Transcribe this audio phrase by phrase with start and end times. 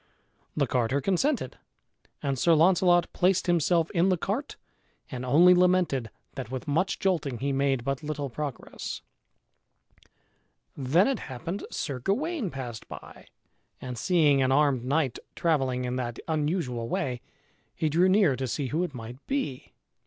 [0.57, 1.59] The carter consented,
[2.23, 4.55] and Sir Launcelot placed himself in the cart
[5.11, 9.03] and only lamented that with much jolting he made but little progress.
[10.75, 13.27] Then it happened Sir Gawain passed by
[13.79, 17.21] and seeing an armed knight travelling in that unusual way
[17.75, 19.71] he drew near to see who it might be.